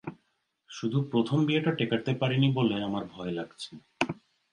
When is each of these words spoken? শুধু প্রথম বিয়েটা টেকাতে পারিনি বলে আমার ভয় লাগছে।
শুধু 0.69 0.97
প্রথম 1.11 1.39
বিয়েটা 1.45 1.71
টেকাতে 1.71 2.11
পারিনি 2.13 2.49
বলে 2.51 2.75
আমার 2.83 3.03
ভয় 3.05 3.31
লাগছে। 3.31 3.71